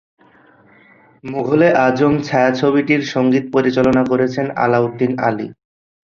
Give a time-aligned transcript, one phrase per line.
[1.23, 5.47] মোঘল-এ-আযম ছায়াছবিটির সঙ্গীত পরিচালনা করেছেন আলাউদ্দিন আলী।